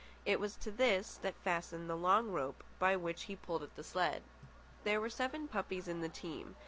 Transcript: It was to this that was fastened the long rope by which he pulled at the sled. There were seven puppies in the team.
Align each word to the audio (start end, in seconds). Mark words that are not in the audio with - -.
It 0.25 0.39
was 0.39 0.55
to 0.55 0.71
this 0.71 1.19
that 1.21 1.35
was 1.35 1.43
fastened 1.43 1.87
the 1.87 1.95
long 1.95 2.31
rope 2.31 2.63
by 2.79 2.95
which 2.95 3.25
he 3.25 3.35
pulled 3.35 3.61
at 3.61 3.75
the 3.75 3.83
sled. 3.83 4.23
There 4.83 4.99
were 4.99 5.11
seven 5.11 5.47
puppies 5.47 5.87
in 5.87 6.01
the 6.01 6.09
team. 6.09 6.55